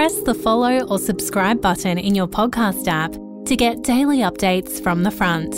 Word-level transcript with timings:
press 0.00 0.22
the 0.22 0.32
follow 0.32 0.80
or 0.86 0.98
subscribe 0.98 1.60
button 1.60 1.98
in 1.98 2.14
your 2.14 2.26
podcast 2.26 2.88
app 2.88 3.12
to 3.44 3.54
get 3.54 3.82
daily 3.82 4.20
updates 4.20 4.82
from 4.82 5.02
the 5.02 5.10
front. 5.10 5.54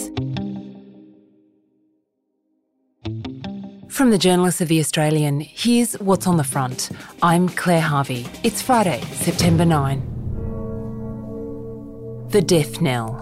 From 3.88 4.10
the 4.10 4.18
journalists 4.18 4.60
of 4.60 4.66
The 4.66 4.80
Australian, 4.80 5.38
here's 5.38 5.92
what's 6.00 6.26
on 6.26 6.38
the 6.38 6.42
front. 6.42 6.90
I'm 7.22 7.50
Claire 7.50 7.82
Harvey. 7.82 8.26
It's 8.42 8.60
Friday, 8.60 9.00
September 9.12 9.64
9. 9.64 10.00
The 12.30 12.42
Death 12.42 12.80
Knell. 12.80 13.14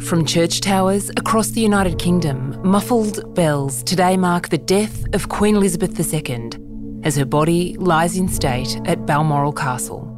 From 0.00 0.26
church 0.26 0.60
towers 0.60 1.10
across 1.10 1.50
the 1.50 1.60
United 1.60 2.00
Kingdom, 2.00 2.60
muffled 2.64 3.32
bells 3.36 3.84
today 3.84 4.16
mark 4.16 4.48
the 4.48 4.58
death 4.58 5.04
of 5.14 5.28
Queen 5.28 5.54
Elizabeth 5.54 6.12
II 6.12 6.65
as 7.02 7.16
her 7.16 7.24
body 7.24 7.76
lies 7.78 8.16
in 8.16 8.28
state 8.28 8.80
at 8.84 9.06
Balmoral 9.06 9.52
Castle. 9.52 10.12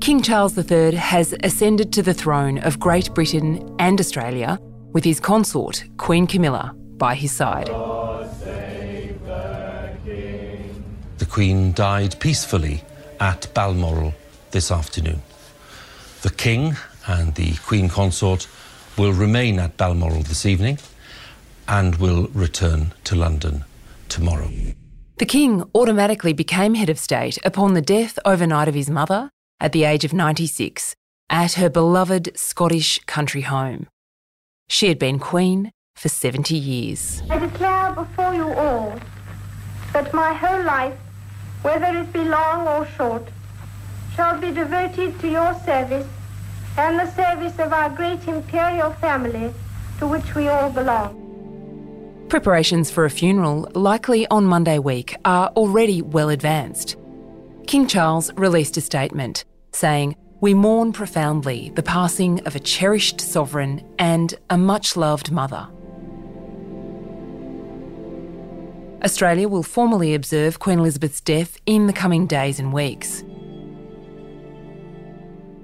King 0.00 0.22
Charles 0.22 0.56
III 0.56 0.94
has 0.94 1.34
ascended 1.42 1.92
to 1.92 2.02
the 2.02 2.14
throne 2.14 2.58
of 2.58 2.78
Great 2.80 3.12
Britain 3.14 3.74
and 3.78 4.00
Australia 4.00 4.58
with 4.92 5.04
his 5.04 5.20
consort, 5.20 5.84
Queen 5.96 6.26
Camilla, 6.26 6.74
by 6.96 7.14
his 7.14 7.32
side. 7.32 7.66
The 11.18 11.26
Queen 11.28 11.72
died 11.72 12.18
peacefully 12.20 12.82
at 13.20 13.52
Balmoral 13.54 14.14
this 14.50 14.70
afternoon. 14.70 15.22
The 16.22 16.30
King 16.30 16.76
and 17.06 17.34
the 17.34 17.54
Queen 17.66 17.88
Consort 17.88 18.48
will 18.96 19.12
remain 19.12 19.58
at 19.58 19.76
Balmoral 19.76 20.22
this 20.22 20.46
evening 20.46 20.78
and 21.66 21.96
will 21.96 22.28
return 22.34 22.92
to 23.04 23.14
London 23.14 23.64
tomorrow. 24.08 24.48
The 25.18 25.26
King 25.26 25.64
automatically 25.74 26.32
became 26.32 26.76
head 26.76 26.88
of 26.88 26.96
state 26.96 27.38
upon 27.44 27.74
the 27.74 27.82
death 27.82 28.20
overnight 28.24 28.68
of 28.68 28.76
his 28.76 28.88
mother 28.88 29.30
at 29.58 29.72
the 29.72 29.82
age 29.82 30.04
of 30.04 30.12
96 30.12 30.94
at 31.28 31.54
her 31.54 31.68
beloved 31.68 32.38
Scottish 32.38 33.00
country 33.00 33.40
home. 33.40 33.88
She 34.68 34.86
had 34.86 34.96
been 34.96 35.18
Queen 35.18 35.72
for 35.96 36.08
70 36.08 36.54
years. 36.54 37.20
I 37.28 37.40
declare 37.40 37.94
before 37.94 38.32
you 38.32 38.52
all 38.52 38.96
that 39.92 40.14
my 40.14 40.32
whole 40.32 40.62
life, 40.62 40.96
whether 41.62 41.86
it 41.98 42.12
be 42.12 42.22
long 42.22 42.68
or 42.68 42.86
short, 42.86 43.26
shall 44.14 44.40
be 44.40 44.52
devoted 44.52 45.18
to 45.18 45.28
your 45.28 45.52
service 45.64 46.06
and 46.76 46.96
the 46.96 47.10
service 47.10 47.58
of 47.58 47.72
our 47.72 47.90
great 47.90 48.28
imperial 48.28 48.92
family 48.92 49.52
to 49.98 50.06
which 50.06 50.36
we 50.36 50.46
all 50.46 50.70
belong. 50.70 51.27
Preparations 52.28 52.90
for 52.90 53.06
a 53.06 53.10
funeral, 53.10 53.70
likely 53.74 54.26
on 54.26 54.44
Monday 54.44 54.78
week, 54.78 55.16
are 55.24 55.48
already 55.56 56.02
well 56.02 56.28
advanced. 56.28 56.96
King 57.66 57.86
Charles 57.86 58.30
released 58.34 58.76
a 58.76 58.82
statement 58.82 59.46
saying, 59.72 60.14
We 60.40 60.52
mourn 60.52 60.92
profoundly 60.92 61.72
the 61.74 61.82
passing 61.82 62.40
of 62.46 62.54
a 62.54 62.60
cherished 62.60 63.22
sovereign 63.22 63.82
and 63.98 64.34
a 64.50 64.58
much 64.58 64.94
loved 64.94 65.32
mother. 65.32 65.66
Australia 69.02 69.48
will 69.48 69.62
formally 69.62 70.14
observe 70.14 70.58
Queen 70.58 70.80
Elizabeth's 70.80 71.22
death 71.22 71.56
in 71.64 71.86
the 71.86 71.94
coming 71.94 72.26
days 72.26 72.60
and 72.60 72.74
weeks. 72.74 73.24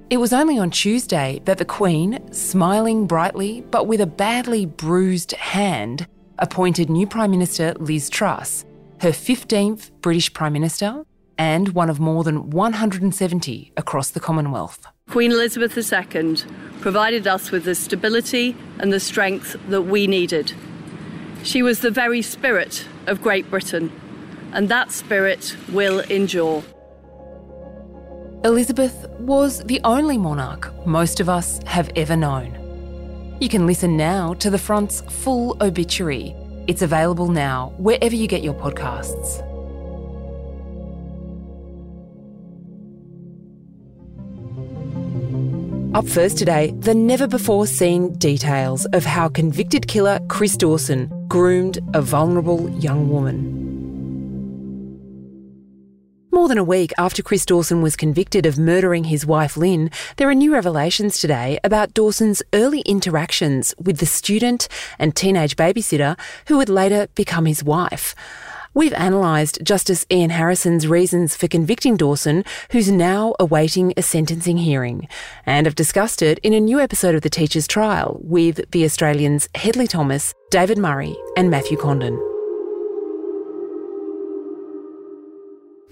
It 0.08 0.16
was 0.16 0.32
only 0.32 0.58
on 0.58 0.70
Tuesday 0.70 1.42
that 1.44 1.58
the 1.58 1.66
Queen, 1.66 2.32
smiling 2.32 3.06
brightly 3.06 3.60
but 3.70 3.86
with 3.86 4.00
a 4.00 4.06
badly 4.06 4.64
bruised 4.64 5.32
hand, 5.32 6.06
appointed 6.38 6.90
new 6.90 7.06
Prime 7.06 7.30
Minister 7.30 7.74
Liz 7.78 8.08
Truss, 8.10 8.64
her 9.00 9.10
15th 9.10 9.90
British 10.00 10.32
Prime 10.32 10.52
Minister 10.52 11.04
and 11.38 11.70
one 11.70 11.90
of 11.90 12.00
more 12.00 12.24
than 12.24 12.50
170 12.50 13.72
across 13.76 14.10
the 14.10 14.20
Commonwealth. 14.20 14.86
Queen 15.10 15.32
Elizabeth 15.32 15.76
II 15.76 16.36
provided 16.80 17.26
us 17.26 17.50
with 17.50 17.64
the 17.64 17.74
stability 17.74 18.56
and 18.78 18.92
the 18.92 19.00
strength 19.00 19.56
that 19.68 19.82
we 19.82 20.06
needed. 20.06 20.52
She 21.42 21.62
was 21.62 21.80
the 21.80 21.90
very 21.90 22.22
spirit 22.22 22.86
of 23.06 23.22
Great 23.22 23.50
Britain, 23.50 23.92
and 24.52 24.68
that 24.68 24.92
spirit 24.92 25.56
will 25.72 26.00
endure. 26.00 26.62
Elizabeth 28.44 29.06
was 29.18 29.62
the 29.64 29.80
only 29.84 30.18
monarch 30.18 30.72
most 30.86 31.20
of 31.20 31.28
us 31.28 31.60
have 31.66 31.90
ever 31.96 32.16
known. 32.16 32.63
You 33.40 33.48
can 33.48 33.66
listen 33.66 33.96
now 33.96 34.34
to 34.34 34.48
the 34.48 34.58
front's 34.58 35.00
full 35.00 35.56
obituary. 35.60 36.34
It's 36.68 36.82
available 36.82 37.28
now 37.28 37.74
wherever 37.78 38.14
you 38.14 38.28
get 38.28 38.42
your 38.42 38.54
podcasts. 38.54 39.42
Up 45.94 46.08
first 46.08 46.38
today, 46.38 46.72
the 46.78 46.94
never 46.94 47.26
before 47.26 47.66
seen 47.66 48.12
details 48.14 48.84
of 48.86 49.04
how 49.04 49.28
convicted 49.28 49.86
killer 49.86 50.18
Chris 50.28 50.56
Dawson 50.56 51.08
groomed 51.28 51.78
a 51.92 52.02
vulnerable 52.02 52.68
young 52.78 53.10
woman. 53.10 53.53
Than 56.54 56.58
a 56.60 56.62
week 56.62 56.92
after 56.96 57.20
Chris 57.20 57.44
Dawson 57.44 57.82
was 57.82 57.96
convicted 57.96 58.46
of 58.46 58.60
murdering 58.60 59.02
his 59.02 59.26
wife 59.26 59.56
Lynn, 59.56 59.90
there 60.18 60.28
are 60.28 60.34
new 60.36 60.52
revelations 60.52 61.18
today 61.18 61.58
about 61.64 61.94
Dawson's 61.94 62.44
early 62.52 62.80
interactions 62.82 63.74
with 63.76 63.98
the 63.98 64.06
student 64.06 64.68
and 64.96 65.16
teenage 65.16 65.56
babysitter 65.56 66.16
who 66.46 66.56
would 66.56 66.68
later 66.68 67.08
become 67.16 67.46
his 67.46 67.64
wife. 67.64 68.14
We've 68.72 68.92
analysed 68.92 69.64
Justice 69.64 70.06
Ian 70.12 70.30
Harrison's 70.30 70.86
reasons 70.86 71.34
for 71.34 71.48
convicting 71.48 71.96
Dawson, 71.96 72.44
who's 72.70 72.88
now 72.88 73.34
awaiting 73.40 73.92
a 73.96 74.02
sentencing 74.02 74.58
hearing, 74.58 75.08
and 75.44 75.66
have 75.66 75.74
discussed 75.74 76.22
it 76.22 76.38
in 76.44 76.52
a 76.52 76.60
new 76.60 76.78
episode 76.78 77.16
of 77.16 77.22
The 77.22 77.30
Teacher's 77.30 77.66
Trial 77.66 78.20
with 78.22 78.70
the 78.70 78.84
Australians 78.84 79.48
Hedley 79.56 79.88
Thomas, 79.88 80.32
David 80.50 80.78
Murray, 80.78 81.16
and 81.36 81.50
Matthew 81.50 81.76
Condon. 81.76 82.33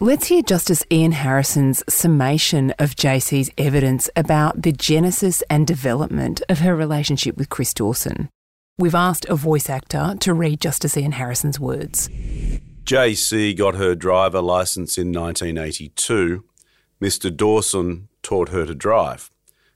Let's 0.01 0.27
hear 0.27 0.43
Justice 0.43 0.85
Ian 0.91 1.13
Harrison's 1.13 1.85
summation 1.89 2.73
of 2.79 2.97
JC's 2.97 3.51
evidence 3.57 4.11
about 4.17 4.63
the 4.63 4.73
genesis 4.73 5.43
and 5.49 5.67
development 5.67 6.43
of 6.49 6.59
her 6.59 6.75
relationship 6.75 7.37
with 7.37 7.49
Chris 7.49 7.73
Dawson. 7.73 8.29
We've 8.79 8.97
asked 8.97 9.27
a 9.27 9.37
voice 9.37 9.71
actor 9.71 10.17
to 10.19 10.35
read 10.35 10.61
Justice 10.61 10.97
Ian 10.97 11.13
Harrison's 11.13 11.61
words. 11.61 12.09
JC 12.85 13.57
got 13.57 13.77
her 13.77 13.95
driver 13.95 14.41
licence 14.41 14.99
in 14.99 15.13
1982. 15.13 16.45
Mr. 17.01 17.35
Dawson 17.35 18.09
taught 18.23 18.49
her 18.49 18.67
to 18.67 18.75
drive. 18.75 19.31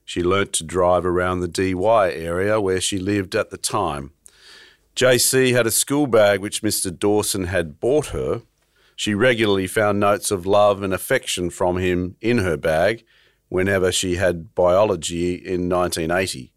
She 0.05 0.23
learnt 0.23 0.53
to 0.55 0.65
drive 0.65 1.07
around 1.07 1.41
the 1.41 1.49
Dee 1.49 1.75
Why 1.75 2.11
area 2.11 2.61
where 2.61 2.81
she 2.81 2.99
lived 2.99 3.37
at 3.37 3.51
the 3.51 3.59
time. 3.59 4.11
JC 4.97 5.53
had 5.53 5.67
a 5.67 5.71
school 5.71 6.07
bag 6.07 6.41
which 6.41 6.63
Mr. 6.63 6.97
Dawson 6.97 7.45
had 7.45 7.79
bought 7.79 8.07
her 8.07 8.43
she 8.97 9.15
regularly 9.15 9.67
found 9.67 10.01
notes 10.01 10.31
of 10.31 10.47
love 10.47 10.83
and 10.83 10.93
affection 10.93 11.51
from 11.51 11.77
him 11.77 12.17
in 12.21 12.39
her 12.39 12.57
bag 12.57 13.05
whenever 13.49 13.93
she 13.93 14.17
had 14.17 14.55
biology 14.55 15.35
in 15.35 15.69
1980. 15.69 16.53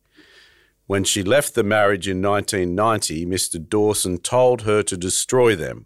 When 0.87 1.03
she 1.03 1.21
left 1.21 1.53
the 1.53 1.63
marriage 1.63 2.07
in 2.07 2.21
1990, 2.21 3.25
Mr. 3.27 3.69
Dawson 3.69 4.17
told 4.17 4.63
her 4.63 4.81
to 4.81 4.97
destroy 4.97 5.55
them. 5.55 5.85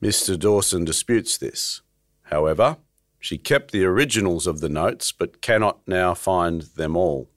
Mr. 0.00 0.38
Dawson 0.38 0.84
disputes 0.84 1.36
this. 1.36 1.80
However, 2.24 2.76
she 3.18 3.38
kept 3.38 3.72
the 3.72 3.84
originals 3.84 4.46
of 4.46 4.60
the 4.60 4.68
notes 4.68 5.10
but 5.10 5.40
cannot 5.40 5.80
now 5.88 6.14
find 6.14 6.62
them 6.76 6.94
all. 6.94 7.30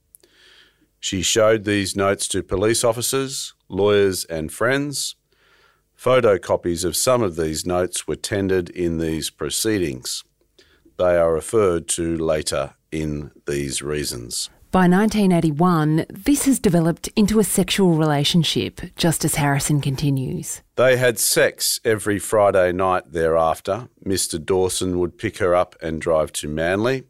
She 1.00 1.22
showed 1.22 1.64
these 1.64 1.96
notes 1.96 2.28
to 2.28 2.42
police 2.42 2.84
officers, 2.84 3.54
lawyers, 3.68 4.24
and 4.26 4.52
friends. 4.52 5.16
Photocopies 5.98 6.84
of 6.84 6.94
some 6.94 7.24
of 7.24 7.34
these 7.34 7.66
notes 7.66 8.06
were 8.06 8.14
tendered 8.14 8.70
in 8.70 8.98
these 8.98 9.30
proceedings. 9.30 10.22
They 10.96 11.16
are 11.16 11.32
referred 11.32 11.88
to 11.88 12.16
later 12.16 12.74
in 12.92 13.32
these 13.48 13.82
reasons. 13.82 14.48
By 14.70 14.86
1981, 14.86 16.06
this 16.08 16.44
has 16.44 16.60
developed 16.60 17.08
into 17.16 17.40
a 17.40 17.44
sexual 17.44 17.94
relationship, 17.94 18.80
Justice 18.94 19.34
Harrison 19.34 19.80
continues. 19.80 20.62
They 20.76 20.98
had 20.98 21.18
sex 21.18 21.80
every 21.84 22.20
Friday 22.20 22.70
night 22.70 23.10
thereafter. 23.10 23.88
Mr. 24.04 24.42
Dawson 24.44 25.00
would 25.00 25.18
pick 25.18 25.38
her 25.38 25.52
up 25.52 25.74
and 25.82 26.00
drive 26.00 26.32
to 26.34 26.48
Manly. 26.48 27.04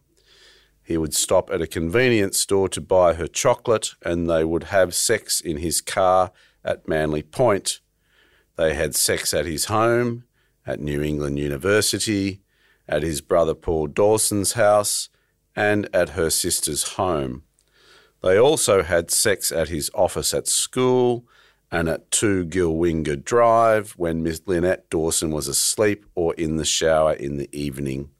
He 0.82 0.96
would 0.96 1.14
stop 1.14 1.50
at 1.50 1.60
a 1.60 1.66
convenience 1.66 2.40
store 2.40 2.70
to 2.70 2.80
buy 2.80 3.14
her 3.14 3.26
chocolate, 3.26 3.90
and 4.02 4.30
they 4.30 4.44
would 4.44 4.64
have 4.64 4.94
sex 4.94 5.42
in 5.42 5.58
his 5.58 5.82
car 5.82 6.32
at 6.64 6.88
Manly 6.88 7.22
Point. 7.22 7.80
They 8.58 8.74
had 8.74 8.96
sex 8.96 9.32
at 9.32 9.46
his 9.46 9.66
home, 9.66 10.24
at 10.66 10.80
New 10.80 11.00
England 11.00 11.38
University, 11.38 12.40
at 12.88 13.04
his 13.04 13.20
brother 13.20 13.54
Paul 13.54 13.86
Dawson's 13.86 14.54
house, 14.54 15.10
and 15.54 15.88
at 15.94 16.10
her 16.10 16.28
sister's 16.28 16.94
home. 16.94 17.44
They 18.20 18.36
also 18.36 18.82
had 18.82 19.12
sex 19.12 19.52
at 19.52 19.68
his 19.68 19.92
office 19.94 20.34
at 20.34 20.48
school 20.48 21.24
and 21.70 21.88
at 21.88 22.10
2 22.10 22.46
Gilwinya 22.46 23.22
Drive 23.22 23.92
when 23.92 24.24
Miss 24.24 24.42
Lynette 24.44 24.90
Dawson 24.90 25.30
was 25.30 25.46
asleep 25.46 26.04
or 26.16 26.34
in 26.34 26.56
the 26.56 26.64
shower 26.64 27.12
in 27.12 27.36
the 27.36 27.48
evening. 27.52 28.10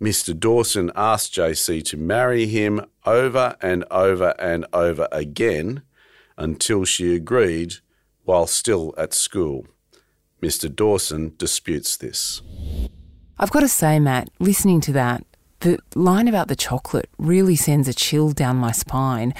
Mr. 0.00 0.36
Dawson 0.36 0.90
asked 0.96 1.34
JC 1.34 1.84
to 1.84 1.96
marry 1.96 2.46
him 2.46 2.84
over 3.04 3.56
and 3.62 3.84
over 3.92 4.34
and 4.40 4.66
over 4.72 5.06
again 5.12 5.82
until 6.36 6.84
she 6.84 7.14
agreed 7.14 7.76
while 8.26 8.46
still 8.46 8.92
at 8.98 9.14
school. 9.14 9.66
Mr. 10.42 10.72
Dawson 10.72 11.32
disputes 11.38 11.96
this. 11.96 12.42
I've 13.38 13.50
got 13.50 13.60
to 13.60 13.68
say, 13.68 13.98
Matt, 13.98 14.28
listening 14.38 14.80
to 14.82 14.92
that, 14.92 15.24
the 15.60 15.78
line 15.94 16.28
about 16.28 16.48
the 16.48 16.56
chocolate 16.56 17.08
really 17.18 17.56
sends 17.56 17.88
a 17.88 17.94
chill 17.94 18.32
down 18.32 18.56
my 18.56 18.72
spine, 18.72 19.32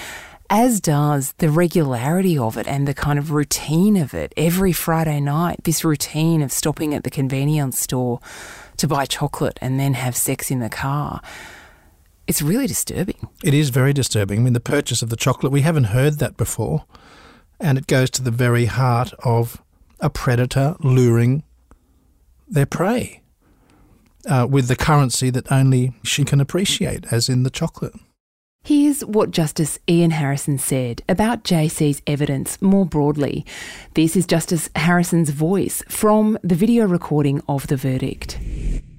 as 0.48 0.80
does 0.80 1.34
the 1.38 1.50
regularity 1.50 2.38
of 2.38 2.56
it 2.56 2.66
and 2.66 2.86
the 2.86 2.94
kind 2.94 3.18
of 3.18 3.32
routine 3.32 3.96
of 3.96 4.14
it 4.14 4.32
every 4.36 4.72
Friday 4.72 5.20
night. 5.20 5.64
This 5.64 5.84
routine 5.84 6.40
of 6.40 6.52
stopping 6.52 6.94
at 6.94 7.04
the 7.04 7.10
convenience 7.10 7.80
store 7.80 8.20
to 8.76 8.88
buy 8.88 9.04
chocolate 9.04 9.58
and 9.60 9.78
then 9.80 9.94
have 9.94 10.16
sex 10.16 10.50
in 10.50 10.60
the 10.60 10.70
car. 10.70 11.20
It's 12.26 12.42
really 12.42 12.66
disturbing. 12.66 13.28
It 13.44 13.54
is 13.54 13.70
very 13.70 13.92
disturbing. 13.92 14.40
I 14.40 14.42
mean, 14.42 14.52
the 14.52 14.60
purchase 14.60 15.02
of 15.02 15.10
the 15.10 15.16
chocolate, 15.16 15.52
we 15.52 15.62
haven't 15.62 15.84
heard 15.84 16.18
that 16.18 16.36
before. 16.36 16.84
And 17.58 17.78
it 17.78 17.86
goes 17.86 18.10
to 18.10 18.22
the 18.22 18.30
very 18.30 18.66
heart 18.66 19.12
of 19.24 19.62
a 20.00 20.10
predator 20.10 20.76
luring 20.80 21.42
their 22.48 22.66
prey 22.66 23.22
uh, 24.28 24.46
with 24.48 24.68
the 24.68 24.76
currency 24.76 25.30
that 25.30 25.50
only 25.50 25.94
she 26.02 26.24
can 26.24 26.40
appreciate, 26.40 27.06
as 27.12 27.28
in 27.28 27.42
the 27.42 27.50
chocolate. 27.50 27.94
Here's 28.64 29.04
what 29.04 29.30
Justice 29.30 29.78
Ian 29.88 30.10
Harrison 30.10 30.58
said 30.58 31.00
about 31.08 31.44
JC's 31.44 32.02
evidence 32.04 32.60
more 32.60 32.84
broadly. 32.84 33.46
This 33.94 34.16
is 34.16 34.26
Justice 34.26 34.68
Harrison's 34.74 35.30
voice 35.30 35.84
from 35.88 36.36
the 36.42 36.56
video 36.56 36.84
recording 36.84 37.40
of 37.48 37.68
the 37.68 37.76
verdict. 37.76 38.40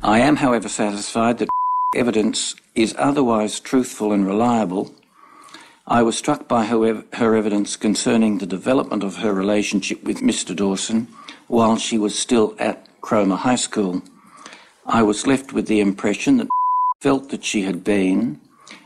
I 0.02 0.20
am, 0.20 0.38
however, 0.38 0.70
satisfied 0.70 1.40
that 1.40 1.50
evidence 1.98 2.56
is 2.76 2.96
otherwise 2.98 3.60
truthful 3.60 4.14
and 4.14 4.26
reliable. 4.26 4.94
I 5.90 6.04
was 6.04 6.18
struck 6.18 6.50
by 6.50 6.66
her, 6.66 7.06
her 7.14 7.34
evidence 7.34 7.78
concerning 7.78 8.40
the 8.40 8.46
development 8.46 9.04
of 9.06 9.18
her 9.18 9.34
relationship 9.34 10.04
with 10.04 10.18
Mr. 10.20 10.54
Dawson 10.54 11.08
while 11.48 11.78
she 11.78 11.98
was 11.98 12.20
still 12.20 12.56
at 12.60 12.86
Cromer 13.00 13.38
High 13.38 13.56
School. 13.56 14.02
I 14.86 15.02
was 15.04 15.26
left 15.26 15.54
with 15.54 15.68
the 15.68 15.80
impression 15.80 16.38
that 16.38 16.50
felt 17.00 17.30
that 17.30 17.46
she 17.46 17.62
had 17.62 17.86
been 17.86 18.42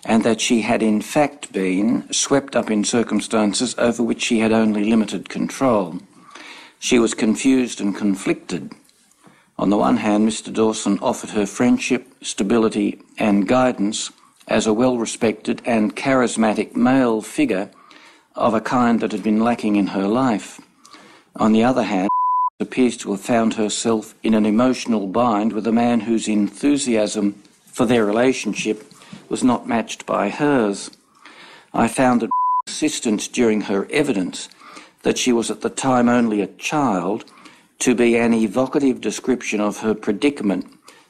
and 0.05 0.23
that 0.23 0.39
she 0.39 0.61
had 0.61 0.83
in 0.83 1.01
fact 1.01 1.51
been 1.51 2.05
swept 2.13 2.55
up 2.55 2.69
in 2.69 2.83
circumstances 2.83 3.73
over 3.79 4.03
which 4.03 4.21
she 4.21 4.37
had 4.37 4.51
only 4.51 4.83
limited 4.83 5.27
control. 5.27 5.97
She 6.77 6.99
was 6.99 7.15
confused 7.15 7.81
and 7.81 7.95
conflicted. 7.95 8.73
On 9.57 9.71
the 9.71 9.77
one 9.77 9.97
hand, 9.97 10.29
Mr. 10.29 10.53
Dawson 10.53 10.99
offered 10.99 11.31
her 11.31 11.47
friendship, 11.47 12.07
stability, 12.21 13.01
and 13.17 13.47
guidance 13.47 14.11
as 14.47 14.67
a 14.67 14.73
well 14.73 14.97
respected 14.97 15.61
and 15.65 15.95
charismatic 15.95 16.75
male 16.75 17.21
figure 17.21 17.69
of 18.35 18.53
a 18.53 18.61
kind 18.61 18.99
that 18.99 19.11
had 19.11 19.23
been 19.23 19.43
lacking 19.43 19.75
in 19.75 19.87
her 19.87 20.07
life. 20.07 20.59
On 21.35 21.53
the 21.53 21.63
other 21.63 21.83
hand, 21.83 22.09
appears 22.61 22.95
to 22.95 23.11
have 23.11 23.21
found 23.21 23.55
herself 23.55 24.13
in 24.21 24.35
an 24.35 24.45
emotional 24.45 25.07
bind 25.07 25.51
with 25.51 25.65
a 25.65 25.71
man 25.71 26.01
whose 26.01 26.27
enthusiasm 26.27 27.33
for 27.65 27.85
their 27.85 28.05
relationship 28.05 28.93
was 29.29 29.43
not 29.43 29.67
matched 29.67 30.05
by 30.05 30.29
hers. 30.29 30.91
I 31.73 31.87
found 31.87 32.21
it 32.21 32.29
persistent 32.65 33.33
during 33.33 33.61
her 33.61 33.87
evidence 33.89 34.47
that 35.01 35.17
she 35.17 35.31
was 35.33 35.49
at 35.49 35.61
the 35.61 35.69
time 35.69 36.07
only 36.07 36.41
a 36.41 36.47
child 36.47 37.25
to 37.79 37.95
be 37.95 38.15
an 38.15 38.33
evocative 38.33 39.01
description 39.01 39.59
of 39.59 39.79
her 39.79 39.95
predicament 39.95 40.67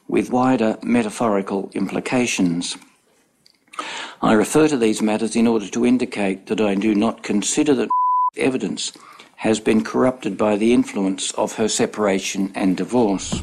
with 0.07 0.31
wider 0.31 0.77
metaphorical 0.81 1.69
implications. 1.74 2.77
I 4.24 4.34
refer 4.34 4.68
to 4.68 4.78
these 4.78 5.02
matters 5.02 5.36
in 5.36 5.48
order 5.48 5.68
to 5.70 5.86
indicate 5.86 6.46
that 6.46 6.62
I 6.62 6.76
do 6.76 6.94
not 6.94 7.24
consider 7.24 7.74
that 7.76 7.90
evidence 8.38 8.92
has 9.38 9.60
been 9.60 9.84
corrupted 9.84 10.38
by 10.38 10.58
the 10.58 10.74
influence 10.74 11.32
of 11.32 11.54
her 11.54 11.68
separation 11.68 12.52
and 12.54 12.78
divorce. 12.78 13.42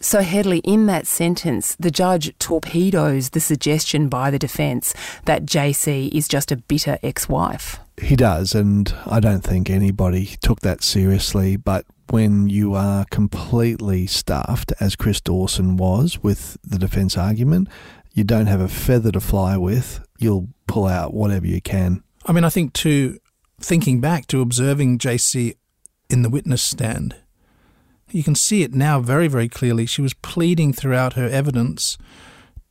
So, 0.00 0.20
Hedley, 0.20 0.58
in 0.58 0.86
that 0.86 1.06
sentence, 1.06 1.76
the 1.78 1.90
judge 1.90 2.36
torpedoes 2.38 3.30
the 3.30 3.40
suggestion 3.40 4.08
by 4.08 4.30
the 4.30 4.38
defence 4.38 4.92
that 5.24 5.46
JC 5.46 6.12
is 6.12 6.26
just 6.26 6.50
a 6.50 6.56
bitter 6.56 6.98
ex 7.02 7.28
wife. 7.28 7.78
He 8.00 8.16
does, 8.16 8.54
and 8.54 8.92
I 9.06 9.20
don't 9.20 9.42
think 9.42 9.70
anybody 9.70 10.36
took 10.40 10.60
that 10.60 10.82
seriously. 10.82 11.56
But 11.56 11.84
when 12.10 12.48
you 12.48 12.74
are 12.74 13.04
completely 13.10 14.06
stuffed, 14.06 14.72
as 14.80 14.96
Chris 14.96 15.20
Dawson 15.20 15.76
was 15.76 16.22
with 16.22 16.56
the 16.64 16.78
defence 16.78 17.16
argument, 17.16 17.68
you 18.14 18.24
don't 18.24 18.46
have 18.46 18.60
a 18.60 18.68
feather 18.68 19.12
to 19.12 19.20
fly 19.20 19.56
with, 19.56 20.00
you'll 20.18 20.48
pull 20.66 20.86
out 20.86 21.14
whatever 21.14 21.46
you 21.46 21.60
can. 21.60 22.02
I 22.26 22.32
mean, 22.32 22.44
I 22.44 22.50
think 22.50 22.72
to 22.74 23.18
thinking 23.60 24.00
back 24.00 24.26
to 24.28 24.40
observing 24.40 24.98
JC 24.98 25.56
in 26.10 26.22
the 26.22 26.28
witness 26.28 26.62
stand, 26.62 27.16
you 28.10 28.22
can 28.22 28.34
see 28.34 28.62
it 28.62 28.74
now 28.74 29.00
very, 29.00 29.28
very 29.28 29.48
clearly. 29.48 29.86
She 29.86 30.02
was 30.02 30.14
pleading 30.14 30.72
throughout 30.72 31.14
her 31.14 31.28
evidence 31.28 31.98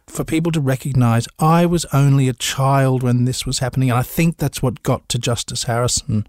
for 0.08 0.24
people 0.24 0.52
to 0.54 0.62
recognise 0.62 1.28
I 1.38 1.66
was 1.66 1.86
only 1.94 2.28
a 2.28 2.34
child 2.34 3.04
when 3.04 3.26
this 3.26 3.46
was 3.46 3.60
happening. 3.60 3.90
And 3.90 4.00
I 4.00 4.04
think 4.04 4.38
that's 4.38 4.62
what 4.62 4.82
got 4.82 5.08
to 5.10 5.20
Justice 5.20 5.64
Harrison 5.64 6.26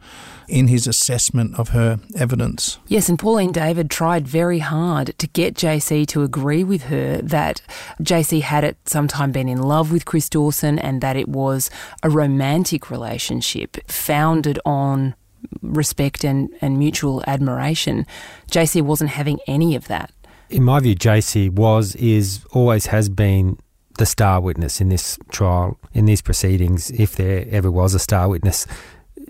in 0.48 0.68
his 0.68 0.86
assessment 0.86 1.58
of 1.58 1.70
her 1.70 2.00
evidence. 2.16 2.78
Yes, 2.88 3.08
and 3.08 3.18
Pauline 3.18 3.52
David 3.52 3.90
tried 3.90 4.26
very 4.26 4.58
hard 4.58 5.16
to 5.18 5.26
get 5.28 5.54
JC 5.54 6.06
to 6.08 6.22
agree 6.22 6.64
with 6.64 6.84
her 6.84 7.18
that 7.22 7.62
JC 8.02 8.40
had 8.42 8.64
at 8.64 8.76
some 8.88 9.08
time 9.08 9.32
been 9.32 9.48
in 9.48 9.62
love 9.62 9.92
with 9.92 10.04
Chris 10.04 10.28
Dawson 10.28 10.78
and 10.78 11.00
that 11.00 11.16
it 11.16 11.28
was 11.28 11.70
a 12.02 12.10
romantic 12.10 12.90
relationship 12.90 13.76
founded 13.90 14.58
on 14.64 15.14
respect 15.62 16.24
and, 16.24 16.50
and 16.60 16.78
mutual 16.78 17.22
admiration. 17.26 18.06
JC 18.50 18.82
wasn't 18.82 19.10
having 19.10 19.38
any 19.46 19.76
of 19.76 19.86
that. 19.88 20.12
In 20.50 20.64
my 20.64 20.80
view, 20.80 20.96
JC 20.96 21.50
was, 21.50 21.94
is, 21.96 22.44
always 22.52 22.86
has 22.86 23.08
been 23.08 23.58
the 23.98 24.06
star 24.06 24.40
witness 24.40 24.80
in 24.80 24.88
this 24.88 25.18
trial, 25.30 25.78
in 25.92 26.06
these 26.06 26.22
proceedings, 26.22 26.90
if 26.92 27.14
there 27.16 27.44
ever 27.50 27.70
was 27.70 27.94
a 27.94 27.98
star 27.98 28.28
witness. 28.28 28.66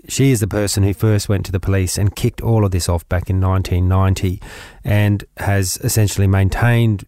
She 0.07 0.31
is 0.31 0.39
the 0.39 0.47
person 0.47 0.83
who 0.83 0.93
first 0.93 1.29
went 1.29 1.45
to 1.47 1.51
the 1.51 1.59
police 1.59 1.97
and 1.97 2.15
kicked 2.15 2.41
all 2.41 2.65
of 2.65 2.71
this 2.71 2.87
off 2.87 3.07
back 3.09 3.29
in 3.29 3.41
1990 3.41 4.41
and 4.83 5.23
has 5.37 5.77
essentially 5.83 6.27
maintained 6.27 7.05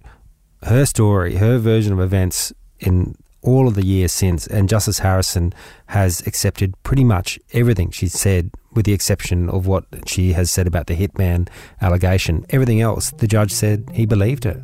her 0.64 0.86
story, 0.86 1.38
her 1.38 1.58
version 1.58 1.94
of 1.94 2.00
events 2.00 2.54
in 2.80 3.16
all 3.42 3.68
of 3.68 3.76
the 3.76 3.86
years 3.86 4.12
since. 4.12 4.46
And 4.46 4.70
Justice 4.70 5.00
Harrison 5.00 5.54
has 5.88 6.26
accepted 6.28 6.76
pretty 6.84 7.04
much 7.04 7.40
everything 7.54 7.90
she 7.90 8.08
said 8.08 8.52
with 8.74 8.86
the 8.86 8.94
exception 8.94 9.50
of 9.50 9.68
what 9.68 9.86
she 10.06 10.34
has 10.34 10.52
said 10.52 10.68
about 10.68 10.88
the 10.88 10.96
hitman 10.96 11.48
allegation. 11.82 12.46
Everything 12.50 12.82
else, 12.82 13.12
the 13.12 13.28
judge 13.28 13.52
said 13.52 13.90
he 13.94 14.06
believed 14.06 14.44
her. 14.44 14.64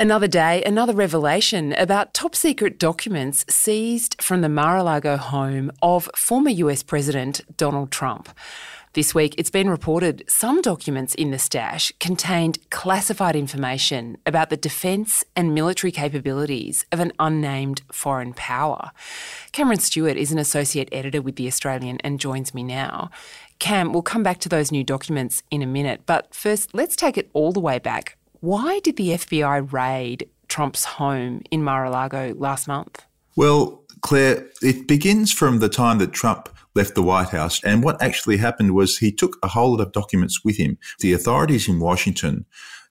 Another 0.00 0.28
day, 0.28 0.62
another 0.62 0.92
revelation 0.92 1.72
about 1.72 2.14
top 2.14 2.36
secret 2.36 2.78
documents 2.78 3.44
seized 3.48 4.22
from 4.22 4.42
the 4.42 4.48
Mar 4.48 4.76
a 4.76 4.84
Lago 4.84 5.16
home 5.16 5.72
of 5.82 6.08
former 6.14 6.50
US 6.50 6.84
President 6.84 7.40
Donald 7.56 7.90
Trump. 7.90 8.28
This 8.92 9.12
week, 9.12 9.34
it's 9.36 9.50
been 9.50 9.68
reported 9.68 10.22
some 10.28 10.62
documents 10.62 11.16
in 11.16 11.32
the 11.32 11.38
stash 11.38 11.90
contained 11.98 12.58
classified 12.70 13.34
information 13.34 14.18
about 14.24 14.50
the 14.50 14.56
defence 14.56 15.24
and 15.34 15.52
military 15.52 15.90
capabilities 15.90 16.86
of 16.92 17.00
an 17.00 17.12
unnamed 17.18 17.82
foreign 17.90 18.34
power. 18.34 18.92
Cameron 19.50 19.80
Stewart 19.80 20.16
is 20.16 20.30
an 20.30 20.38
associate 20.38 20.88
editor 20.92 21.20
with 21.20 21.34
The 21.34 21.48
Australian 21.48 21.98
and 22.04 22.20
joins 22.20 22.54
me 22.54 22.62
now. 22.62 23.10
Cam, 23.58 23.92
we'll 23.92 24.02
come 24.02 24.22
back 24.22 24.38
to 24.38 24.48
those 24.48 24.70
new 24.70 24.84
documents 24.84 25.42
in 25.50 25.60
a 25.60 25.66
minute, 25.66 26.02
but 26.06 26.32
first, 26.32 26.72
let's 26.72 26.94
take 26.94 27.18
it 27.18 27.30
all 27.32 27.50
the 27.50 27.58
way 27.58 27.80
back 27.80 28.16
why 28.40 28.80
did 28.80 28.96
the 28.96 29.10
FBI 29.10 29.72
raid 29.72 30.28
Trump's 30.48 30.84
home 30.84 31.42
in 31.50 31.62
Mar 31.62 31.84
a 31.84 31.90
Lago 31.90 32.34
last 32.36 32.68
month? 32.68 33.04
Well, 33.36 33.84
Claire, 34.00 34.46
it 34.62 34.86
begins 34.86 35.32
from 35.32 35.58
the 35.58 35.68
time 35.68 35.98
that 35.98 36.12
Trump 36.12 36.48
left 36.74 36.94
the 36.94 37.02
White 37.02 37.30
House. 37.30 37.62
And 37.64 37.82
what 37.82 38.00
actually 38.00 38.36
happened 38.36 38.74
was 38.74 38.98
he 38.98 39.12
took 39.12 39.36
a 39.42 39.48
whole 39.48 39.72
lot 39.72 39.80
of 39.80 39.92
documents 39.92 40.44
with 40.44 40.56
him. 40.56 40.78
The 41.00 41.12
authorities 41.12 41.68
in 41.68 41.80
Washington 41.80 42.46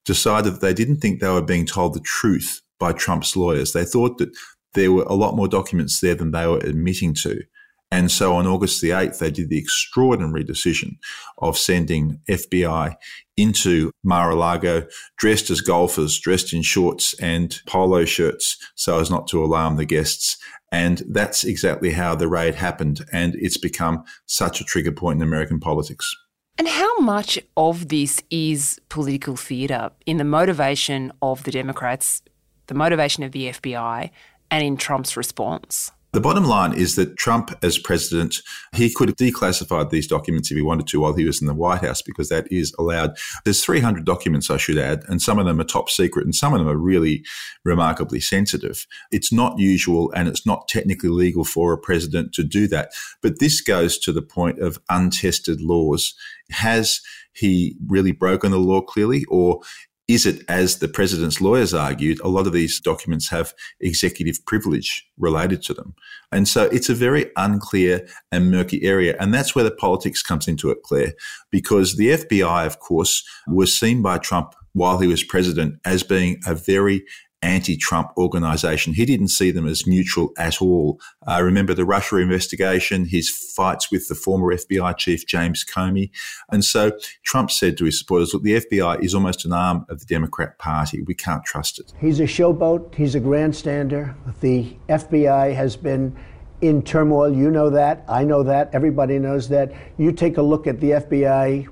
decided 0.06 0.56
that 0.56 0.62
they 0.62 0.74
didn't 0.74 0.98
think 0.98 1.20
they 1.20 1.30
were 1.30 1.42
being 1.42 1.66
told 1.66 1.94
the 1.94 2.00
truth 2.02 2.62
by 2.80 2.94
Trump's 2.94 3.36
lawyers. 3.36 3.74
They 3.74 3.86
thought 3.86 4.18
that 4.18 4.36
there 4.74 4.92
were 4.92 5.04
a 5.04 5.16
lot 5.16 5.36
more 5.36 5.48
documents 5.48 6.00
there 6.00 6.16
than 6.16 6.32
they 6.32 6.46
were 6.46 6.60
admitting 6.60 7.14
to. 7.16 7.42
And 7.90 8.12
so 8.12 8.36
on 8.36 8.46
August 8.46 8.82
the 8.82 8.90
8th, 8.90 9.20
they 9.20 9.32
did 9.32 9.50
the 9.50 9.58
extraordinary 9.58 10.44
decision 10.44 10.98
of 11.38 11.58
sending 11.58 12.20
FBI 12.30 12.96
into 13.38 13.92
Mar-a-Lago 14.04 14.88
dressed 15.18 15.50
as 15.50 15.62
golfers, 15.62 16.20
dressed 16.20 16.52
in 16.54 16.64
shorts 16.64 17.14
and 17.20 17.62
polo 17.66 18.04
shirts 18.04 18.58
so 18.76 19.00
as 19.00 19.10
not 19.10 19.28
to 19.30 19.44
alarm 19.44 19.78
the 19.78 19.86
guests. 19.86 20.38
And 20.70 21.02
that's 21.08 21.46
exactly 21.46 21.92
how 21.92 22.14
the 22.16 22.28
raid 22.28 22.56
happened. 22.56 23.06
And 23.14 23.36
it's 23.36 23.58
become 23.58 24.04
such 24.26 24.60
a 24.60 24.66
trigger 24.66 24.92
point 24.92 25.22
in 25.22 25.28
American 25.28 25.62
politics. 25.62 26.14
And 26.58 26.68
how 26.68 26.98
much 27.00 27.40
of 27.56 27.88
this 27.88 28.22
is 28.30 28.82
political 28.90 29.38
theatre 29.38 29.92
in 30.06 30.18
the 30.18 30.24
motivation 30.24 31.14
of 31.22 31.44
the 31.44 31.52
Democrats, 31.52 32.22
the 32.66 32.74
motivation 32.74 33.24
of 33.24 33.32
the 33.32 33.52
FBI, 33.52 34.10
and 34.52 34.66
in 34.66 34.76
Trump's 34.76 35.16
response? 35.16 35.92
The 36.14 36.22
bottom 36.22 36.46
line 36.46 36.74
is 36.74 36.96
that 36.96 37.18
Trump, 37.18 37.52
as 37.62 37.78
president, 37.78 38.38
he 38.74 38.92
could 38.92 39.10
have 39.10 39.18
declassified 39.18 39.90
these 39.90 40.08
documents 40.08 40.50
if 40.50 40.56
he 40.56 40.62
wanted 40.62 40.88
to 40.88 41.02
while 41.02 41.14
he 41.14 41.26
was 41.26 41.42
in 41.42 41.48
the 41.48 41.54
White 41.54 41.82
House 41.82 42.02
because 42.02 42.30
that 42.30 42.52
is 42.52 42.74
allowed. 42.80 43.18
There's 43.44 43.64
300 43.64 44.06
documents, 44.06 44.50
I 44.50 44.58
should 44.58 44.78
add, 44.78 45.04
and 45.08 45.22
some 45.22 45.38
of 45.38 45.46
them 45.46 45.60
are 45.60 45.66
top 45.66 45.90
secret 45.90 46.26
and 46.26 46.34
some 46.34 46.54
of 46.54 46.60
them 46.60 46.70
are 46.70 46.78
really 46.78 47.26
remarkably 47.66 48.22
sensitive. 48.22 48.88
It's 49.12 49.34
not 49.34 49.60
usual 49.60 50.12
and 50.14 50.28
it's 50.28 50.46
not 50.46 50.68
technically 50.70 51.10
legal 51.10 51.44
for 51.44 51.74
a 51.74 51.78
president 51.78 52.34
to 52.34 52.44
do 52.44 52.68
that. 52.68 52.92
But 53.22 53.40
this 53.40 53.60
goes 53.60 53.98
to 54.00 54.14
the 54.14 54.22
point 54.22 54.60
of 54.60 54.80
untested 54.90 55.62
laws. 55.62 56.16
Has 56.50 57.02
he 57.34 57.76
really 57.86 58.12
broken 58.12 58.52
the 58.52 58.58
law 58.58 58.82
clearly, 58.82 59.24
or 59.30 59.62
is 60.08 60.26
it, 60.26 60.44
as 60.48 60.80
the 60.80 60.88
president's 60.88 61.42
lawyers 61.42 61.74
argued, 61.74 62.20
a 62.22 62.30
lot 62.30 62.48
of 62.48 62.54
these 62.54 62.80
documents 62.80 63.30
have 63.30 63.54
executive 63.82 64.44
privilege 64.46 65.06
related 65.18 65.62
to 65.64 65.74
them. 65.74 65.96
And 66.32 66.48
so 66.48 66.64
it's 66.66 66.90
a 66.90 66.96
very 66.96 67.30
unclear 67.36 68.08
and 68.32 68.50
murky 68.50 68.84
area. 68.84 69.18
And 69.20 69.34
that's 69.34 69.54
where 69.54 69.66
the 69.66 69.72
politics 69.72 70.24
comes 70.24 70.48
into 70.48 70.70
it, 70.72 70.82
Claire, 70.84 71.14
because 71.52 71.98
the 71.98 72.10
FBI, 72.10 72.66
of 72.66 72.80
course, 72.80 73.24
was 73.48 73.76
seen 73.76 74.02
by 74.02 74.18
Trump 74.18 74.56
while 74.74 75.00
he 75.00 75.08
was 75.08 75.24
president 75.24 75.80
as 75.84 76.04
being 76.04 76.40
a 76.46 76.54
very 76.54 77.04
anti-Trump 77.48 78.12
organization. 78.18 78.94
He 78.94 79.06
didn't 79.06 79.30
see 79.30 79.52
them 79.52 79.68
as 79.68 79.88
neutral 79.88 80.32
at 80.38 80.62
all. 80.62 81.00
Uh, 81.28 81.42
remember 81.42 81.74
the 81.74 81.86
Russia 81.86 82.18
investigation, 82.18 83.06
his 83.06 83.30
fights 83.30 83.92
with 83.92 84.08
the 84.08 84.16
former 84.16 84.54
FBI 84.54 84.98
chief 84.98 85.26
James 85.26 85.66
Comey. 85.66 86.12
And 86.52 86.64
so 86.64 86.92
Trump 87.24 87.52
said 87.52 87.78
to 87.78 87.86
his 87.86 88.00
supporters, 88.00 88.34
look, 88.34 88.44
the 88.44 88.62
FBI 88.62 89.04
is 89.04 89.16
almost 89.16 89.46
an 89.46 89.54
arm 89.54 89.86
of 89.90 90.00
the 90.00 90.06
Democrat 90.06 90.60
Party. 90.60 91.02
We 91.02 91.14
can't 91.14 91.44
trust 91.46 91.80
it. 91.80 91.94
He's 92.00 92.20
a 92.20 92.24
showboat. 92.24 92.94
He's 92.96 93.16
a 93.16 93.20
grandstander. 93.20 94.14
The 94.42 94.76
FBI 94.90 95.56
has 95.56 95.76
been 95.76 96.16
in 96.62 96.82
turmoil. 96.82 97.34
You 97.34 97.52
know 97.52 97.70
that. 97.70 98.04
I 98.08 98.24
know 98.24 98.44
that. 98.44 98.70
Everybody 98.74 99.20
knows 99.20 99.48
that. 99.50 99.72
You 99.98 100.12
take 100.12 100.38
a 100.38 100.42
look 100.42 100.68
at 100.68 100.80
the 100.80 100.92
FBI 100.92 101.68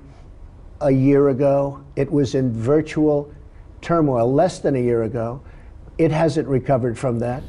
a 0.80 0.90
year 0.90 1.28
ago, 1.28 1.84
it 1.96 2.10
was 2.10 2.34
in 2.34 2.52
virtual 2.52 3.32
turmoil 3.80 4.32
less 4.32 4.58
than 4.58 4.76
a 4.76 4.80
year 4.80 5.02
ago. 5.02 5.40
It 5.98 6.12
hasn't 6.12 6.46
recovered 6.46 6.98
from 6.98 7.20
that. 7.20 7.42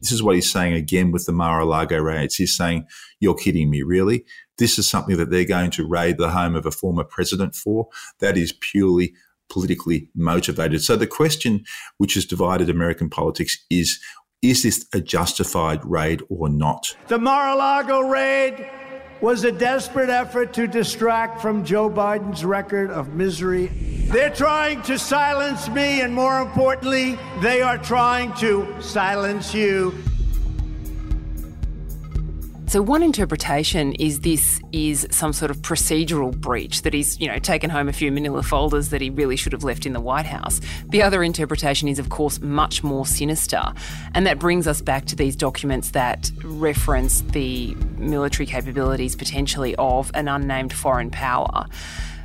This 0.00 0.12
is 0.12 0.22
what 0.22 0.34
he's 0.34 0.50
saying 0.50 0.74
again 0.74 1.10
with 1.10 1.26
the 1.26 1.32
Mar-a-Lago 1.32 1.98
raids. 1.98 2.36
He's 2.36 2.56
saying, 2.56 2.86
you're 3.18 3.34
kidding 3.34 3.68
me, 3.68 3.82
really? 3.82 4.24
This 4.58 4.78
is 4.78 4.88
something 4.88 5.16
that 5.16 5.30
they're 5.30 5.44
going 5.44 5.70
to 5.72 5.86
raid 5.86 6.16
the 6.16 6.30
home 6.30 6.54
of 6.54 6.64
a 6.64 6.70
former 6.70 7.04
president 7.04 7.54
for. 7.54 7.88
That 8.20 8.38
is 8.38 8.52
purely 8.52 9.12
politically 9.50 10.08
motivated. 10.14 10.82
So 10.82 10.96
the 10.96 11.06
question 11.06 11.64
which 11.98 12.14
has 12.14 12.24
divided 12.24 12.70
American 12.70 13.10
politics 13.10 13.58
is, 13.68 13.98
is 14.40 14.62
this 14.62 14.86
a 14.94 15.00
justified 15.00 15.84
raid 15.84 16.22
or 16.30 16.48
not? 16.48 16.96
The 17.08 17.18
Mar-a-Lago 17.18 18.00
raid 18.00 18.70
was 19.20 19.44
a 19.44 19.52
desperate 19.52 20.08
effort 20.08 20.54
to 20.54 20.66
distract 20.66 21.42
from 21.42 21.64
Joe 21.64 21.90
Biden's 21.90 22.44
record 22.44 22.90
of 22.90 23.14
misery. 23.14 23.66
They're 23.66 24.34
trying 24.34 24.82
to 24.82 24.98
silence 24.98 25.68
me, 25.68 26.00
and 26.00 26.14
more 26.14 26.40
importantly, 26.40 27.18
they 27.40 27.62
are 27.62 27.78
trying 27.78 28.32
to 28.34 28.66
silence 28.80 29.54
you. 29.54 29.94
So 32.70 32.80
one 32.80 33.02
interpretation 33.02 33.94
is 33.94 34.20
this 34.20 34.60
is 34.70 35.04
some 35.10 35.32
sort 35.32 35.50
of 35.50 35.56
procedural 35.56 36.32
breach 36.32 36.82
that 36.82 36.94
he's, 36.94 37.18
you 37.18 37.26
know, 37.26 37.40
taken 37.40 37.68
home 37.68 37.88
a 37.88 37.92
few 37.92 38.12
manila 38.12 38.44
folders 38.44 38.90
that 38.90 39.00
he 39.00 39.10
really 39.10 39.34
should 39.34 39.50
have 39.50 39.64
left 39.64 39.86
in 39.86 39.92
the 39.92 40.00
White 40.00 40.26
House. 40.26 40.60
The 40.88 41.02
other 41.02 41.24
interpretation 41.24 41.88
is 41.88 41.98
of 41.98 42.10
course 42.10 42.40
much 42.40 42.84
more 42.84 43.04
sinister. 43.06 43.60
And 44.14 44.24
that 44.24 44.38
brings 44.38 44.68
us 44.68 44.80
back 44.82 45.06
to 45.06 45.16
these 45.16 45.34
documents 45.34 45.90
that 45.90 46.30
reference 46.44 47.22
the 47.22 47.74
military 47.98 48.46
capabilities 48.46 49.16
potentially 49.16 49.74
of 49.74 50.12
an 50.14 50.28
unnamed 50.28 50.72
foreign 50.72 51.10
power. 51.10 51.66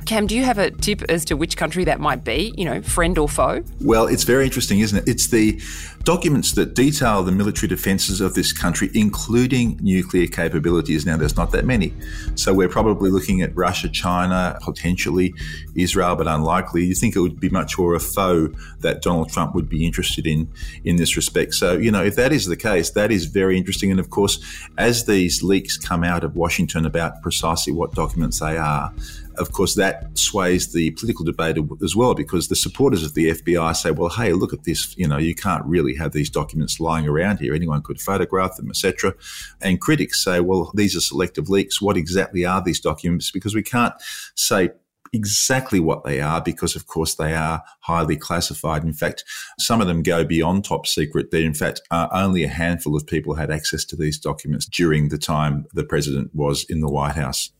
Cam, 0.06 0.28
do 0.28 0.36
you 0.36 0.44
have 0.44 0.58
a 0.58 0.70
tip 0.70 1.02
as 1.08 1.24
to 1.24 1.36
which 1.36 1.56
country 1.56 1.84
that 1.84 1.98
might 1.98 2.22
be, 2.22 2.54
you 2.56 2.64
know, 2.64 2.80
friend 2.80 3.18
or 3.18 3.28
foe? 3.28 3.64
Well, 3.80 4.06
it's 4.06 4.22
very 4.22 4.44
interesting, 4.44 4.78
isn't 4.78 4.98
it? 4.98 5.08
It's 5.08 5.26
the 5.26 5.60
documents 6.04 6.52
that 6.52 6.74
detail 6.74 7.24
the 7.24 7.32
military 7.32 7.66
defences 7.66 8.20
of 8.20 8.34
this 8.34 8.52
country, 8.52 8.88
including 8.94 9.76
nuclear 9.82 10.28
capabilities. 10.28 11.04
Now, 11.04 11.16
there's 11.16 11.36
not 11.36 11.50
that 11.50 11.64
many. 11.64 11.92
So 12.36 12.54
we're 12.54 12.68
probably 12.68 13.10
looking 13.10 13.42
at 13.42 13.54
Russia, 13.56 13.88
China, 13.88 14.56
potentially 14.62 15.34
Israel, 15.74 16.14
but 16.14 16.28
unlikely. 16.28 16.84
You 16.84 16.94
think 16.94 17.16
it 17.16 17.20
would 17.20 17.40
be 17.40 17.48
much 17.48 17.76
more 17.76 17.94
a 17.94 18.00
foe 18.00 18.52
that 18.78 19.02
Donald 19.02 19.30
Trump 19.30 19.56
would 19.56 19.68
be 19.68 19.84
interested 19.84 20.24
in 20.24 20.48
in 20.84 20.96
this 20.96 21.16
respect. 21.16 21.54
So, 21.54 21.72
you 21.72 21.90
know, 21.90 22.04
if 22.04 22.14
that 22.14 22.32
is 22.32 22.46
the 22.46 22.56
case, 22.56 22.90
that 22.90 23.10
is 23.10 23.24
very 23.24 23.58
interesting. 23.58 23.90
And 23.90 23.98
of 23.98 24.10
course, 24.10 24.38
as 24.78 25.06
these 25.06 25.42
leaks 25.42 25.76
come 25.76 26.04
out 26.04 26.22
of 26.22 26.36
Washington 26.36 26.86
about 26.86 27.20
precisely 27.22 27.72
what 27.72 27.92
documents 27.92 28.38
they 28.38 28.56
are, 28.56 28.94
of 29.38 29.52
course, 29.52 29.74
that 29.74 30.16
sways 30.18 30.72
the 30.72 30.90
political 30.92 31.24
debate 31.24 31.58
as 31.82 31.94
well 31.94 32.14
because 32.14 32.48
the 32.48 32.56
supporters 32.56 33.04
of 33.04 33.14
the 33.14 33.30
FBI 33.30 33.74
say, 33.76 33.90
well, 33.90 34.08
hey, 34.08 34.32
look 34.32 34.52
at 34.52 34.64
this. 34.64 34.96
You 34.96 35.08
know, 35.08 35.18
you 35.18 35.34
can't 35.34 35.64
really 35.64 35.94
have 35.96 36.12
these 36.12 36.30
documents 36.30 36.80
lying 36.80 37.06
around 37.08 37.38
here. 37.38 37.54
Anyone 37.54 37.82
could 37.82 38.00
photograph 38.00 38.56
them, 38.56 38.70
etc. 38.70 39.14
And 39.60 39.80
critics 39.80 40.22
say, 40.22 40.40
well, 40.40 40.70
these 40.74 40.96
are 40.96 41.00
selective 41.00 41.48
leaks. 41.48 41.80
What 41.80 41.96
exactly 41.96 42.44
are 42.44 42.62
these 42.62 42.80
documents? 42.80 43.30
Because 43.30 43.54
we 43.54 43.62
can't 43.62 43.94
say 44.34 44.70
exactly 45.12 45.80
what 45.80 46.04
they 46.04 46.20
are 46.20 46.40
because, 46.40 46.76
of 46.76 46.86
course, 46.86 47.14
they 47.14 47.34
are 47.34 47.62
highly 47.80 48.16
classified. 48.16 48.84
In 48.84 48.92
fact, 48.92 49.24
some 49.58 49.80
of 49.80 49.86
them 49.86 50.02
go 50.02 50.24
beyond 50.24 50.64
top 50.64 50.86
secret. 50.86 51.30
There, 51.30 51.42
in 51.42 51.54
fact, 51.54 51.80
uh, 51.90 52.08
only 52.12 52.44
a 52.44 52.48
handful 52.48 52.96
of 52.96 53.06
people 53.06 53.34
had 53.34 53.50
access 53.50 53.84
to 53.86 53.96
these 53.96 54.18
documents 54.18 54.66
during 54.66 55.08
the 55.08 55.18
time 55.18 55.66
the 55.72 55.84
president 55.84 56.34
was 56.34 56.64
in 56.68 56.80
the 56.80 56.90
White 56.90 57.16
House. 57.16 57.50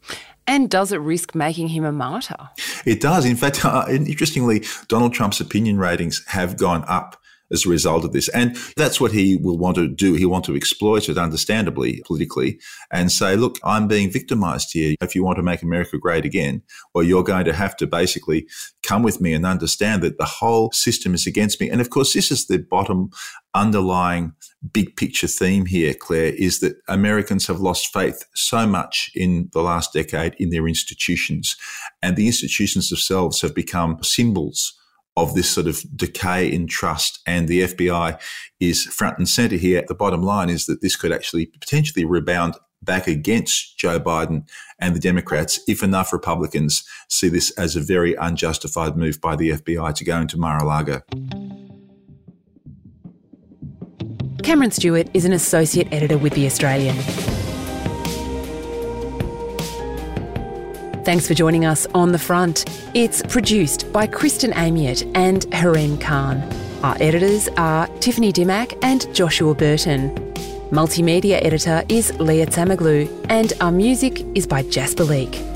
And 0.46 0.70
does 0.70 0.92
it 0.92 0.98
risk 0.98 1.34
making 1.34 1.68
him 1.68 1.84
a 1.84 1.92
martyr? 1.92 2.50
It 2.84 3.00
does. 3.00 3.24
In 3.24 3.36
fact, 3.36 3.64
uh, 3.64 3.86
interestingly, 3.88 4.64
Donald 4.88 5.12
Trump's 5.12 5.40
opinion 5.40 5.78
ratings 5.78 6.24
have 6.28 6.56
gone 6.56 6.84
up 6.86 7.20
as 7.52 7.64
a 7.64 7.68
result 7.68 8.04
of 8.04 8.12
this. 8.12 8.28
And 8.28 8.56
that's 8.76 9.00
what 9.00 9.12
he 9.12 9.36
will 9.36 9.58
want 9.58 9.76
to 9.76 9.88
do. 9.88 10.14
He'll 10.14 10.30
want 10.30 10.44
to 10.46 10.56
exploit 10.56 11.08
it, 11.08 11.18
understandably, 11.18 12.02
politically, 12.06 12.60
and 12.92 13.10
say, 13.10 13.36
look, 13.36 13.58
I'm 13.64 13.88
being 13.88 14.10
victimized 14.10 14.70
here. 14.72 14.94
If 15.00 15.14
you 15.14 15.24
want 15.24 15.36
to 15.36 15.42
make 15.42 15.62
America 15.62 15.98
great 15.98 16.24
again, 16.24 16.62
well, 16.94 17.04
you're 17.04 17.24
going 17.24 17.44
to 17.44 17.52
have 17.52 17.76
to 17.76 17.86
basically 17.86 18.46
come 18.82 19.02
with 19.02 19.20
me 19.20 19.32
and 19.32 19.46
understand 19.46 20.02
that 20.02 20.18
the 20.18 20.24
whole 20.24 20.70
system 20.72 21.14
is 21.14 21.26
against 21.26 21.60
me. 21.60 21.70
And 21.70 21.80
of 21.80 21.90
course, 21.90 22.12
this 22.12 22.30
is 22.30 22.46
the 22.46 22.58
bottom 22.58 23.10
underlying 23.54 24.32
big 24.72 24.96
picture 24.96 25.26
theme 25.26 25.66
here, 25.66 25.94
Claire, 25.94 26.34
is 26.34 26.60
that 26.60 26.76
Americans 26.88 27.46
have 27.46 27.60
lost 27.60 27.92
faith 27.92 28.24
so 28.34 28.66
much 28.66 29.10
in 29.14 29.48
the 29.52 29.62
last 29.62 29.92
decade 29.92 30.34
in 30.38 30.50
their 30.50 30.66
institutions. 30.66 31.56
And 32.02 32.16
the 32.16 32.26
institutions 32.26 32.88
themselves 32.88 33.40
have 33.40 33.54
become 33.54 34.02
symbols 34.02 34.74
of 35.16 35.34
this 35.34 35.50
sort 35.50 35.66
of 35.66 35.82
decay 35.96 36.50
in 36.50 36.66
trust. 36.66 37.20
And 37.26 37.48
the 37.48 37.62
FBI 37.62 38.20
is 38.60 38.84
front 38.84 39.18
and 39.18 39.28
center 39.28 39.56
here. 39.56 39.84
The 39.86 39.94
bottom 39.94 40.22
line 40.22 40.50
is 40.50 40.66
that 40.66 40.82
this 40.82 40.96
could 40.96 41.12
actually 41.12 41.46
potentially 41.46 42.04
rebound 42.04 42.54
back 42.82 43.06
against 43.06 43.78
Joe 43.78 43.98
Biden 43.98 44.48
and 44.78 44.94
the 44.94 45.00
Democrats 45.00 45.60
if 45.66 45.82
enough 45.82 46.12
Republicans 46.12 46.84
see 47.08 47.28
this 47.28 47.50
as 47.58 47.74
a 47.74 47.80
very 47.80 48.14
unjustified 48.14 48.96
move 48.96 49.20
by 49.20 49.36
the 49.36 49.50
FBI 49.50 49.94
to 49.94 50.04
go 50.04 50.20
into 50.20 50.38
Mar 50.38 50.62
a 50.62 50.66
Lago. 50.66 51.02
Cameron 54.42 54.70
Stewart 54.70 55.08
is 55.12 55.24
an 55.24 55.32
associate 55.32 55.88
editor 55.90 56.18
with 56.18 56.34
The 56.34 56.46
Australian. 56.46 56.96
Thanks 61.06 61.28
for 61.28 61.34
joining 61.34 61.64
us 61.64 61.86
on 61.94 62.10
The 62.10 62.18
Front. 62.18 62.64
It's 62.92 63.22
produced 63.22 63.92
by 63.92 64.08
Kristen 64.08 64.50
Amiet 64.54 65.08
and 65.14 65.42
Hareen 65.52 66.00
Khan. 66.00 66.42
Our 66.82 66.96
editors 66.98 67.48
are 67.56 67.86
Tiffany 68.00 68.32
Dimmack 68.32 68.76
and 68.82 69.14
Joshua 69.14 69.54
Burton. 69.54 70.10
Multimedia 70.72 71.40
editor 71.44 71.84
is 71.88 72.12
Lia 72.18 72.46
Tsamoglou, 72.46 73.08
and 73.28 73.52
our 73.60 73.70
music 73.70 74.22
is 74.34 74.48
by 74.48 74.64
Jasper 74.64 75.04
Leak. 75.04 75.55